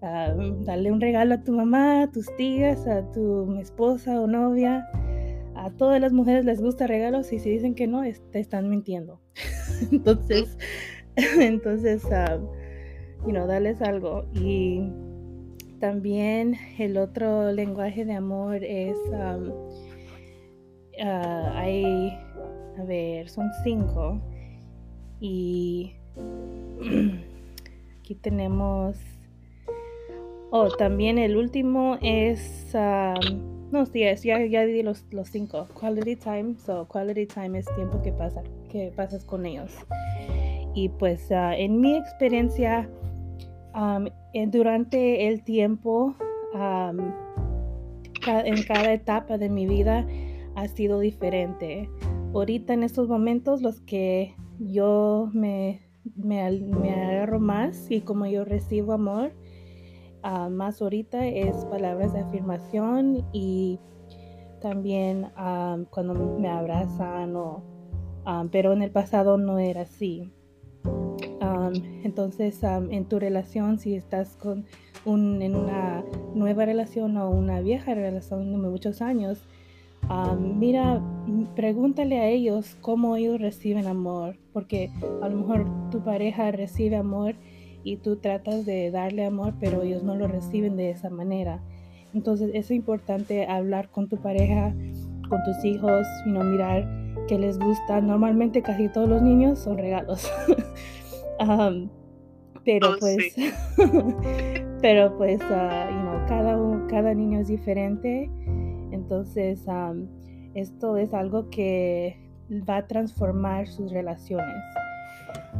[0.00, 4.88] darle un regalo a tu mamá, a tus tías, a tu esposa o novia.
[5.60, 9.20] A todas las mujeres les gusta regalos y si dicen que no, te están mintiendo.
[9.92, 10.56] entonces,
[11.38, 12.02] entonces,
[13.24, 14.24] you know, darles algo.
[14.32, 14.90] Y
[15.78, 19.36] también el otro lenguaje de amor es, ah,
[21.54, 22.18] hay,
[22.78, 24.18] a ver, son cinco.
[25.20, 25.92] Y
[28.00, 28.96] aquí tenemos
[30.52, 32.74] Oh, también el último es,
[33.70, 35.68] no, sí, es, ya, ya di los, los cinco.
[35.74, 39.72] Quality time, so quality time es tiempo que, pasa, que pasas con ellos.
[40.74, 42.88] Y pues ah, en mi experiencia,
[44.48, 46.14] durante el tiempo,
[46.52, 47.12] en
[48.66, 50.06] cada etapa de mi vida
[50.56, 51.88] ha sido diferente.
[52.34, 55.80] Ahorita en estos momentos los que yo me,
[56.16, 59.32] me, me agarro más y como yo recibo amor,
[60.22, 63.78] Más ahorita es palabras de afirmación y
[64.60, 67.62] también ah, cuando me abrazan o,
[68.24, 70.30] ah, pero en el pasado no era así.
[72.04, 74.66] entonces, en tu relación, si estás con
[75.04, 76.04] un, en una
[76.34, 79.42] nueva relación o una vieja relación de muchos años,
[80.38, 81.02] mira,
[81.54, 84.90] pregúntale a ellos cómo ellos reciben amor, porque
[85.22, 87.34] a lo mejor tu pareja recibe amor
[87.82, 91.60] y tú tratas de darle amor, pero ellos no lo reciben de esa manera.
[92.12, 94.74] Entonces es importante hablar con tu pareja,
[95.28, 96.88] con tus hijos, y no mirar
[97.28, 98.00] qué les gusta.
[98.00, 100.30] Normalmente casi todos los niños son regalos.
[102.64, 103.36] pero, oh, pues,
[104.82, 108.30] pero pues, uh, cada, cada niño es diferente.
[108.90, 109.64] Entonces
[110.54, 112.16] esto es algo que
[112.68, 114.79] va a transformar sus relaciones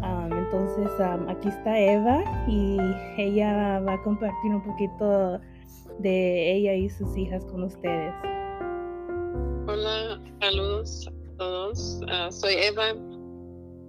[0.03, 0.91] entonces
[1.29, 2.79] aquí está Eva y
[3.17, 5.41] ella va a compartir un poquito
[5.99, 8.15] de ella y sus hijas con ustedes.
[9.67, 12.01] Hola, saludos a todos.
[12.09, 12.95] Ah, soy Eva.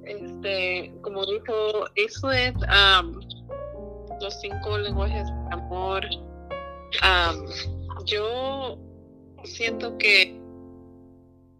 [0.03, 1.53] Este, como dijo,
[1.95, 2.53] eso es
[4.21, 6.03] los cinco lenguajes de amor.
[8.05, 8.77] yo
[9.43, 10.39] siento que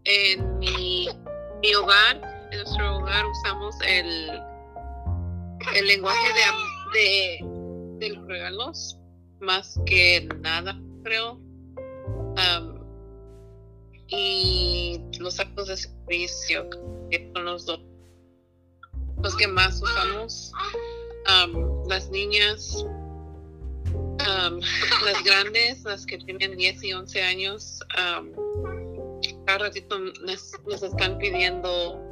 [0.03, 1.07] en mi,
[1.61, 4.29] mi hogar en nuestro hogar usamos el,
[5.75, 6.27] el lenguaje
[6.93, 7.45] de,
[7.99, 8.97] de, los regalos
[9.39, 11.39] más que nada, creo.
[14.07, 16.69] y los actos de servicio,
[17.09, 17.79] que son los dos
[19.23, 20.51] los que más usamos.
[21.87, 22.85] las niñas,
[25.05, 27.79] las grandes, las que tienen 10 y 11 años,
[29.45, 32.10] cada ratito nos están pidiendo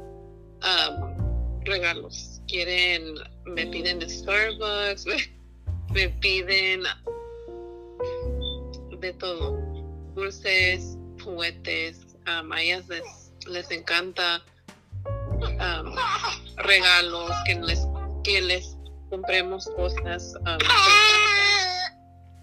[1.64, 2.40] regalos.
[2.48, 3.14] Quieren,
[3.46, 5.06] me piden de Starbucks,
[5.94, 6.82] me, piden
[9.00, 9.58] de todo.
[10.14, 12.84] Dulces, juguetes, a ellas
[13.46, 14.42] les, encanta
[16.56, 17.86] regalos, que les,
[18.24, 18.76] que les
[19.08, 20.34] compremos cosas.
[20.40, 20.58] Um,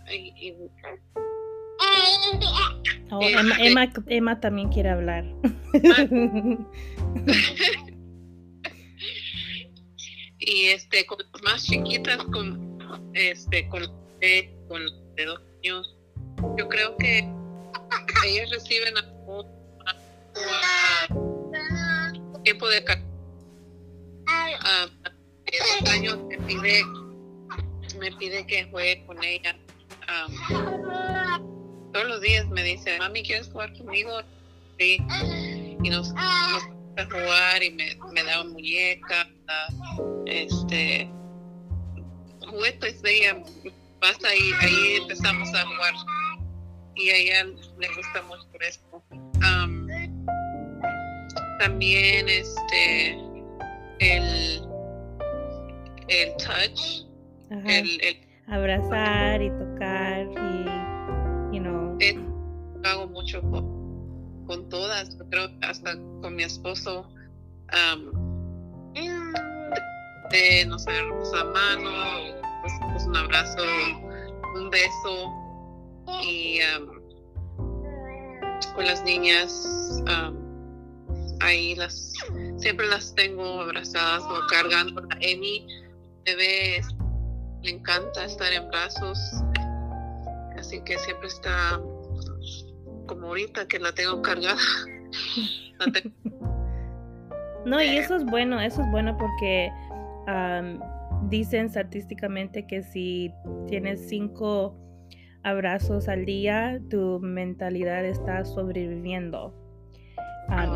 [0.09, 0.55] y, y,
[3.09, 5.23] Oh, Emma, Este- Emma, Emma también quiere hablar.
[10.47, 12.79] y este con más chiquitas con
[13.13, 13.83] este con
[14.19, 15.95] de dos años.
[16.57, 17.29] Yo creo que
[18.25, 18.93] ellas reciben
[22.43, 22.85] tiempo de
[24.27, 24.87] ah,
[25.45, 26.83] de dos años me pide
[27.99, 29.57] me pide que juegue con ella
[30.07, 31.41] Ah,
[31.91, 34.21] todos los días me dice mami quieres jugar conmigo
[34.79, 34.97] sí.
[35.83, 36.13] Y nos
[37.05, 39.27] jugar y me, me da muñeca
[40.25, 41.09] este
[42.49, 43.43] juguetes de ella
[43.99, 45.93] pasa ahí ahí empezamos a jugar.
[46.95, 47.45] Y a ella
[47.77, 49.03] le gusta mucho esto
[49.41, 49.87] Am,
[51.59, 53.17] también este
[53.99, 54.67] el
[56.07, 57.05] el touch
[57.51, 61.97] el, el Abrazar y tocar y, you know.
[62.85, 63.41] Hago mucho
[64.47, 67.07] con, todas, creo hasta con mi esposo.
[70.31, 71.89] de, nos agarramos a mano,
[72.61, 73.63] pues, pues, un abrazo,
[74.55, 75.33] un beso
[76.23, 77.01] y am,
[78.75, 80.37] con las niñas am,
[81.41, 82.13] ahí las
[82.57, 85.67] siempre las tengo abrazadas o cargando a Emi
[86.25, 86.81] bebé
[87.61, 89.19] le encanta estar en brazos
[90.57, 91.79] así que siempre está
[93.07, 94.57] como ahorita que la tengo cargada
[95.79, 96.15] La tengo-
[97.65, 99.69] No, y eso es bueno, eso es bueno porque
[100.27, 100.79] am,
[101.29, 103.31] dicen estadísticamente que si
[103.67, 104.75] tienes cinco
[105.43, 109.53] abrazos al día, tu mentalidad está sobreviviendo.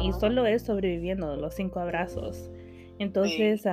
[0.03, 0.13] Y Ah.
[0.19, 2.49] solo es sobreviviendo los cinco abrazos.
[3.01, 3.63] Entonces,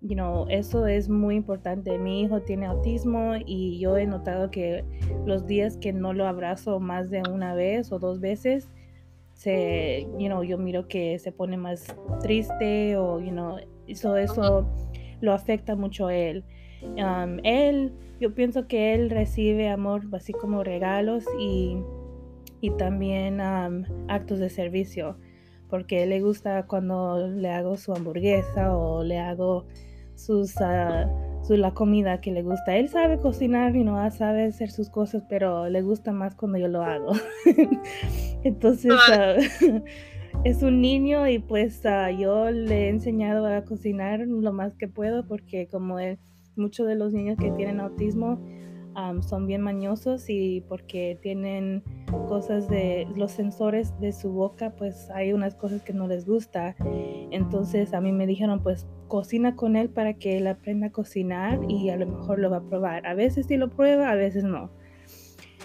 [0.00, 1.98] you know, eso es muy importante.
[1.98, 4.82] Mi hijo tiene autismo y yo he notado que
[5.26, 8.70] los días que no lo abrazo más de una vez o dos veces,
[9.34, 14.66] se, you know, yo miro que se pone más triste o, you know, eso, eso
[15.20, 16.42] lo afecta mucho a él.
[17.44, 21.76] Él, yo pienso que él recibe amor así como regalos y,
[22.62, 23.38] y también
[24.08, 25.18] actos de servicio,
[25.68, 29.66] porque le gusta cuando le hago su hamburguesa o le hago
[30.14, 31.08] sus, ah,
[31.42, 32.76] su, la comida que le gusta.
[32.76, 36.68] Él sabe cocinar y no sabe hacer sus cosas, pero le gusta más cuando yo
[36.68, 37.12] lo hago.
[38.44, 39.34] Entonces, ah,
[40.44, 44.88] es un niño y pues ah, yo le he enseñado a cocinar lo más que
[44.88, 46.18] puedo porque como él,
[46.56, 48.40] muchos de los niños que tienen autismo
[48.94, 51.82] am, son bien mañosos y porque tienen
[52.28, 56.76] cosas de los sensores de su boca, pues hay unas cosas que no les gusta.
[57.30, 61.60] Entonces a mí me dijeron, pues cocina con él para que él aprenda a cocinar
[61.68, 63.06] y a lo mejor lo va a probar.
[63.06, 64.70] A veces sí lo prueba, a veces no.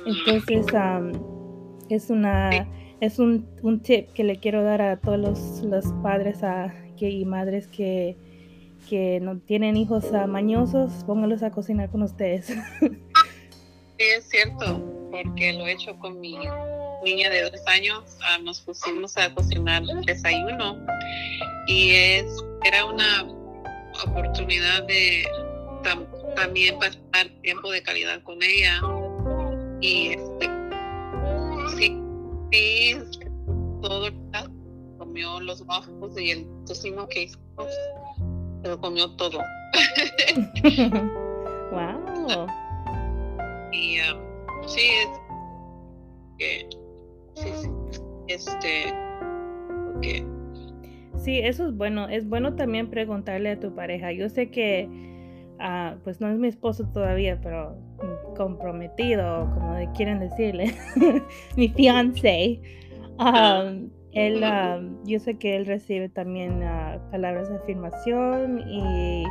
[0.06, 1.12] Entonces am,
[1.90, 2.68] es una
[3.04, 6.40] es un, un tip que le quiero dar a todos los, los padres
[6.96, 8.18] que, y madres que,
[8.90, 12.56] que no tienen hijos mañosos, póngalos a cocinar con ustedes.
[13.98, 16.38] Sí, es cierto, porque lo he hecho con mi
[17.04, 18.18] niña de dos años.
[18.24, 20.78] ah, nos pusimos a cocinar desayuno
[21.68, 22.26] y es
[22.64, 23.28] era una
[24.06, 25.26] oportunidad de
[25.84, 28.80] tam- también pasar tiempo de calidad con ella.
[29.82, 30.50] Y este,
[31.78, 32.00] sí,
[32.52, 32.98] sí,
[33.82, 34.14] todo el
[34.98, 37.68] comió los waffles y el tocino que hicimos,
[38.64, 39.40] se lo comió todo.
[41.72, 42.48] wow.
[43.74, 45.20] Y um, sí, es
[46.38, 46.70] que
[47.36, 47.70] sí, sí,
[48.28, 48.94] este,
[50.02, 50.26] que
[51.24, 52.10] Sí, eso es bueno.
[52.10, 54.12] Es bueno también preguntarle a tu pareja.
[54.12, 54.90] Yo sé que,
[55.58, 57.78] ah, pues no es mi esposo todavía, pero
[58.36, 60.74] comprometido, como quieren decirle,
[61.56, 62.60] mi fiance.
[63.20, 69.24] Um, él, um, yo sé que él recibe también ah, palabras de afirmación y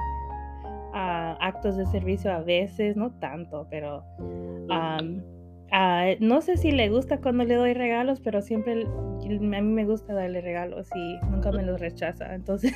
[0.92, 5.22] ah, actos de servicio a veces, no tanto, pero um,
[5.70, 9.84] ah, no sé si le gusta cuando le doy regalos, pero siempre a mí me
[9.84, 12.34] gusta darle regalos y nunca me los rechaza.
[12.34, 12.72] Entonces,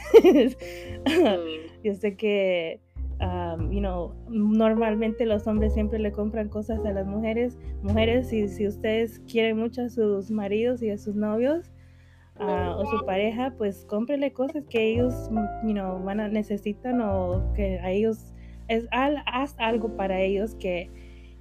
[1.04, 1.04] mm,
[1.84, 2.80] yo sé que,
[3.20, 7.58] um, you know, normalmente los hombres siempre le compran cosas a las mujeres.
[7.82, 11.70] Mujeres, si, si ustedes quieren mucho a sus maridos y a sus novios
[12.38, 15.14] ah, o su pareja, pues cómprele cosas que ellos,
[15.64, 18.32] you know, van a necesitan o que a ellos,
[18.68, 20.90] es, al- haz algo para ellos que,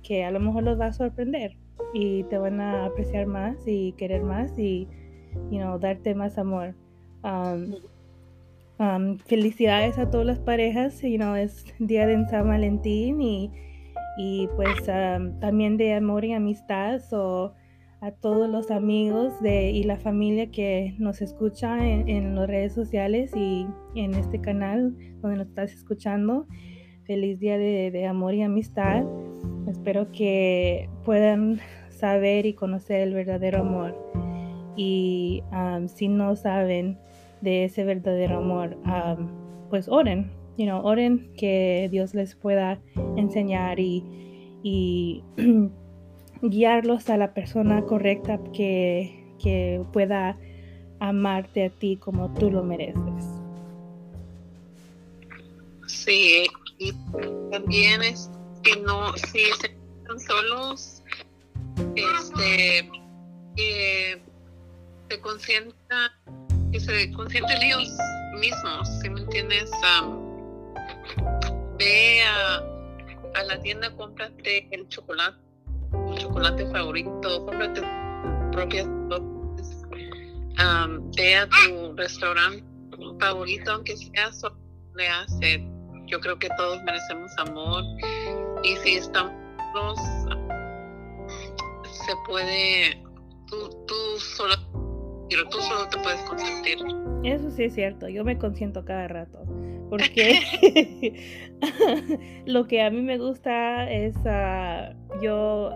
[0.04, 1.58] que a lo mejor los va a sorprender
[1.93, 4.88] y te van a apreciar más y querer más y,
[5.52, 6.76] you know, darte más amor.
[7.24, 7.76] Um,
[8.80, 13.52] um, felicidades a todas las parejas, you know, es día de San Valentín y,
[14.18, 17.02] y pues um, también de amor y amistad.
[17.12, 17.54] o
[18.06, 23.32] a todos los amigos de, y la familia que nos escucha en, las redes sociales
[23.36, 26.45] y en este canal donde nos estás escuchando.
[27.06, 29.03] Feliz día de, amor y amistad.
[29.68, 33.97] Espero que puedan saber y conocer el verdadero amor.
[34.78, 36.99] Y um, si no saben
[37.41, 39.30] de ese verdadero amor, um,
[39.72, 42.80] pues oren, you know, oren que Dios les pueda
[43.18, 45.24] enseñar y
[46.42, 49.22] guiarlos a la persona correcta que,
[49.94, 50.36] pueda
[51.00, 53.26] amarte a ti como tú lo mereces.
[55.86, 56.48] Sí,
[56.80, 56.92] y
[57.52, 58.32] también es
[58.64, 61.04] que no, si se están solos,
[61.96, 62.90] este,
[63.56, 64.20] que
[65.12, 66.12] se consienta,
[66.72, 67.96] que se consienten ellos
[68.40, 69.70] mismos, si me entiendes,
[71.78, 72.64] ve a,
[73.40, 75.45] a la tienda, cómprate el chocolate
[76.18, 77.82] chocolate favorito, cómprate
[78.51, 82.63] propias um, ve a tu restaurante
[83.20, 84.55] favorito, aunque sea solo
[84.95, 85.68] le hace.
[86.07, 87.84] Yo creo que todos merecemos amor
[88.63, 89.34] y si estamos
[91.84, 93.01] se puede,
[93.47, 94.53] tú, tú solo,
[95.30, 96.78] pero tú solo te puedes consentir.
[97.24, 99.43] Eso sí es cierto, yo me consiento cada rato
[99.89, 101.13] porque
[102.45, 105.72] lo que a mí me gusta es uh, yo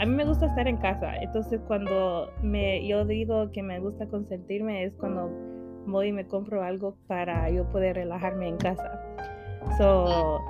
[0.00, 4.06] a mí me gusta estar en casa, entonces cuando me, yo digo que me gusta
[4.06, 5.30] consentirme es cuando
[5.86, 8.98] voy y me compro algo para yo poder relajarme en casa.
[9.76, 10.40] So,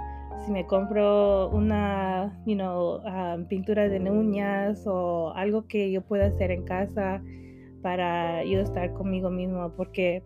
[0.44, 6.26] si me compro una, you know, um, pintura de uñas o algo que yo pueda
[6.26, 7.20] hacer en casa
[7.82, 10.22] para yo estar conmigo mismo, porque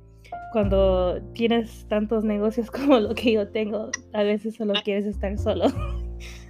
[0.52, 5.64] cuando tienes tantos negocios como lo que yo tengo, a veces solo quieres estar solo.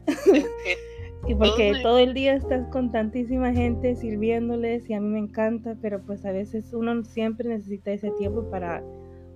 [1.26, 5.74] Y porque todo el día estás con tantísima gente sirviéndoles y a mí me encanta,
[5.80, 8.82] pero pues a veces uno siempre necesita ese tiempo para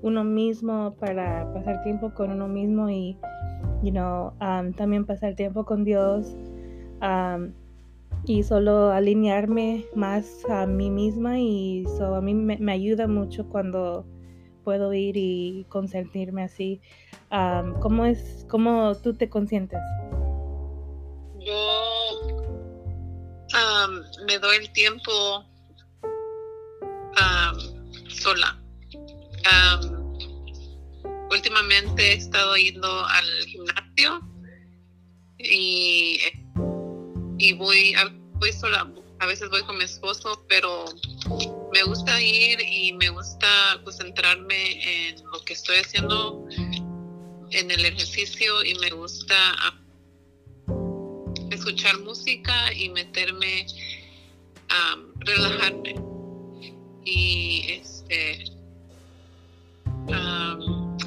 [0.03, 3.17] uno mismo, para pasar tiempo con uno mismo y,
[3.83, 6.37] you know, um, también pasar tiempo con Dios
[7.01, 7.53] um,
[8.27, 14.05] y solo alinearme más a mí misma y so, a mí me, ayuda mucho cuando
[14.63, 16.83] puedo ir y consentirme así.
[17.33, 19.81] Um, ¿Cómo es, cómo tú te consientes?
[21.49, 21.89] Yo
[24.27, 25.45] me doy el tiempo
[28.09, 28.61] sola.
[31.31, 34.21] últimamente he estado yendo al gimnasio
[35.39, 36.21] y,
[37.39, 37.95] y voy,
[38.35, 38.93] voy sola.
[39.21, 40.85] A veces voy con mi esposo, pero
[41.73, 46.47] me gusta ir y me gusta concentrarme en lo que estoy haciendo
[47.51, 49.55] en el ejercicio y me gusta
[51.51, 53.67] escuchar música y meterme
[54.69, 55.95] a relajarme.
[57.05, 58.45] Y este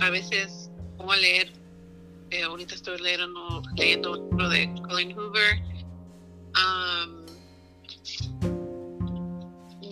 [0.01, 1.53] a veces pongo a leer,
[2.31, 5.61] eh, ahorita estoy leyendo, leyendo un libro de Colin Hoover.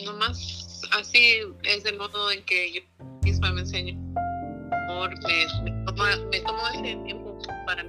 [0.06, 2.82] no más así es el modo en que yo
[3.22, 4.10] misma me enseño
[5.96, 7.84] me, me tomo ese tiempo para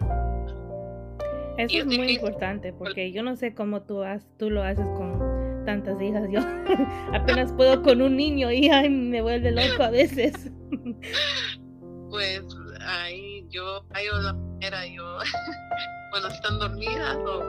[1.63, 5.65] eso es muy importante porque yo no sé cómo tú, has, tú lo haces con
[5.65, 6.29] tantas hijas.
[6.31, 6.41] Yo
[7.15, 10.51] apenas puedo con un niño y me vuelve loco a veces.
[12.11, 12.43] Pues
[12.81, 15.19] ahí yo, hay la manera, yo
[16.11, 17.45] cuando están dormidas o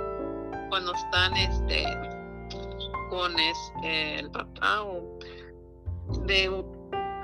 [0.69, 1.83] cuando están este
[3.09, 5.17] con este el papá o
[6.27, 6.47] de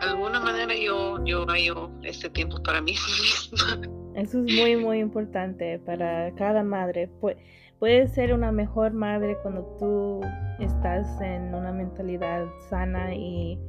[0.02, 2.94] alguna manera yo yo hallo este tiempo para mí
[3.52, 3.82] misma.
[4.16, 7.08] Eso es muy, muy importante para cada madre.
[7.80, 10.22] puedes ser una mejor madre cuando tú
[10.60, 13.60] estás en una mentalidad sana y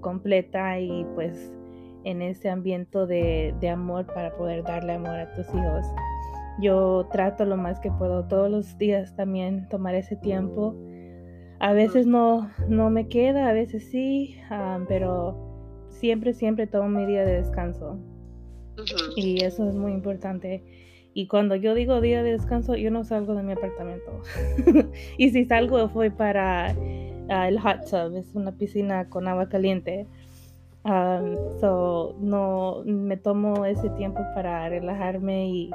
[0.00, 1.52] completa y pues
[2.04, 5.86] en ese ambiente de, de, amor para poder darle amor a tus hijos.
[6.60, 10.74] Yo trato lo más que puedo todos los días también tomar ese tiempo.
[11.60, 15.36] A veces no, no me queda, a veces sí, ah, pero
[15.90, 17.98] siempre, siempre tomo mi día de descanso.
[19.16, 20.62] Y eso es muy importante.
[21.14, 24.22] Y cuando yo digo día de descanso, yo no salgo de mi apartamento.
[25.18, 26.76] y si salgo fue para
[27.28, 30.06] ah, el hot tub, es una piscina con agua caliente.
[30.84, 35.70] Um, so, no me tomo ese tiempo para relajarme y,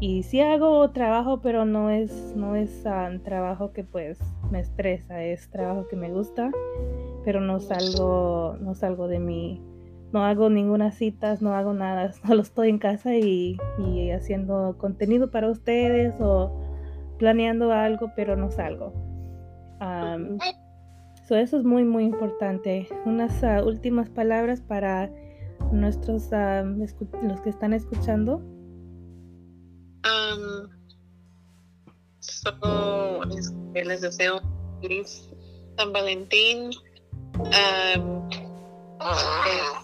[0.00, 4.18] y sí hago trabajo, pero no es, no es um, trabajo que pues
[4.50, 6.50] me estresa, es trabajo que me gusta,
[7.24, 9.60] pero no salgo, no salgo de mi
[10.12, 13.58] no hago ninguna citas, no hago nada, solo estoy en casa y,
[14.14, 16.52] haciendo contenido para ustedes o
[17.18, 18.92] planeando algo, pero no salgo.
[21.36, 22.88] eso es muy, muy importante.
[23.04, 25.10] Unas ah, últimas palabras para
[25.72, 28.42] nuestros, los que están escuchando.
[33.88, 34.40] Les deseo
[34.80, 35.28] feliz
[35.76, 36.70] San Valentín.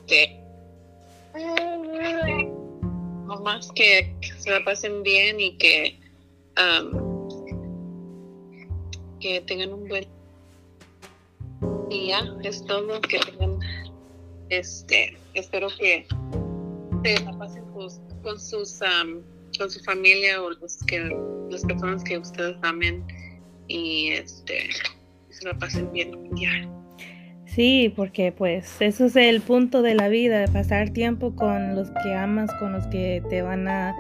[0.03, 0.41] este,
[3.27, 5.99] no más que, se la pasen bien y que
[9.21, 10.07] que tengan un buen
[11.89, 13.59] día es todo que tengan
[14.51, 16.07] este espero que
[17.03, 17.65] se la pasen
[18.23, 18.83] con sus
[19.59, 21.01] con su familia o los que
[21.51, 23.05] las personas que ustedes amen
[23.69, 24.71] y este
[25.31, 26.71] se la pasen bien ya.
[27.47, 32.15] Sí, porque pues eso es el punto de la vida, pasar tiempo con los que
[32.15, 33.95] amas, con los que te van a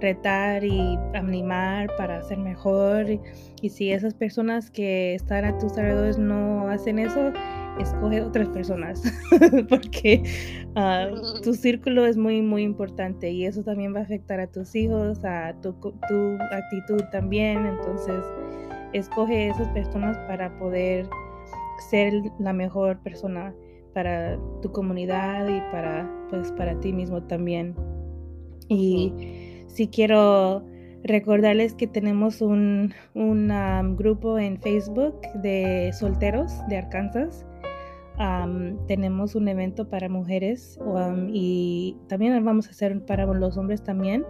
[0.00, 3.06] retar y animar para ser mejor.
[3.62, 7.32] Y, si esas personas que están a tus alrededores no hacen eso,
[7.78, 9.02] escoge otras personas,
[9.68, 10.22] porque
[10.76, 11.08] ah,
[11.42, 15.24] tu círculo es muy, muy importante y eso también va a afectar a tus hijos,
[15.24, 17.66] a tu, tu actitud también.
[17.66, 18.24] Entonces,
[18.92, 21.08] escoge esas personas para poder
[21.90, 23.54] ser la mejor persona
[23.94, 27.74] para tu comunidad y para pues para ti mismo también.
[28.68, 29.39] Y
[29.72, 30.64] si quiero
[31.04, 32.92] recordarles que tenemos un,
[33.96, 37.46] grupo en Facebook de solteros de Arkansas.
[38.86, 40.78] tenemos un evento para mujeres
[41.32, 44.24] y también vamos a hacer para los hombres también.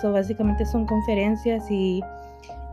[0.00, 2.00] So, básicamente son conferencias y,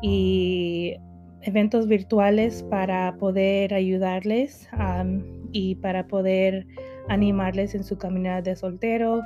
[0.02, 0.96] y
[1.42, 4.70] eventos virtuales para poder ayudarles
[5.52, 6.68] y para poder
[7.10, 9.22] animarles en su caminata de soltero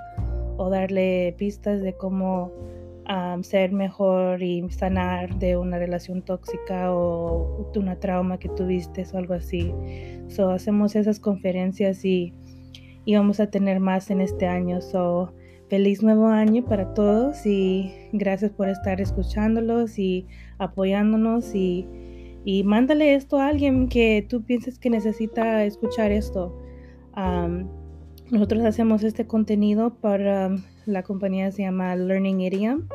[0.62, 2.51] o darle pistas de cómo
[3.41, 9.18] ser mejor y sanar de una relación tóxica o de una trauma que tuviste o
[9.18, 9.74] algo así.
[10.28, 12.34] So, hacemos esas conferencias y,
[13.03, 14.80] y vamos a tener más en este año.
[14.82, 15.34] So,
[15.68, 21.88] feliz nuevo año para todos y gracias por estar escuchándolos y apoyándonos y
[22.43, 26.57] y mándale esto a alguien que tú pienses que necesita escuchar esto.
[28.32, 30.56] Nosotros hacemos este contenido para
[30.86, 32.88] la compañía se llama Learning Idiom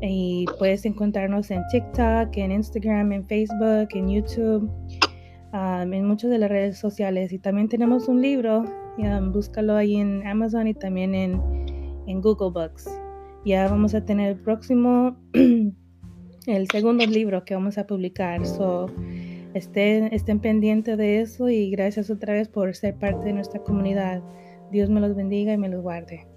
[0.00, 4.70] y puedes encontrarnos en TikTok, en Instagram, en Facebook, en YouTube,
[5.52, 8.64] en muchas de las redes sociales y también tenemos un libro,
[9.32, 11.40] búscalo ahí en Amazon y también en,
[12.06, 12.88] en Google Books.
[13.44, 15.16] Ya vamos a tener el próximo
[16.46, 18.44] el segundo libro que vamos a publicar.
[18.46, 18.86] So,
[19.54, 24.22] estén, estén pendientes de eso y gracias otra vez por ser parte de nuestra comunidad.
[24.72, 26.31] Dios me los bendiga y me los guarde.